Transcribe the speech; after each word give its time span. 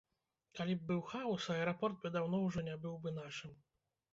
Калі 0.59 0.73
б 0.77 0.87
быў 0.91 1.01
хаос, 1.11 1.45
аэрапорт 1.55 2.01
бы 2.07 2.13
даўно 2.17 2.43
ўжо 2.47 2.67
не 2.71 2.75
быў 2.87 2.99
бы 3.05 3.17
нашым. 3.23 3.57